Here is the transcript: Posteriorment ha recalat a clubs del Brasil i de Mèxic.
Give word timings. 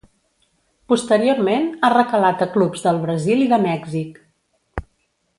Posteriorment 0.91 1.67
ha 1.87 1.91
recalat 1.95 2.41
a 2.45 2.47
clubs 2.55 2.85
del 2.85 2.97
Brasil 3.03 3.43
i 3.43 3.47
de 3.55 3.59
Mèxic. 3.69 4.17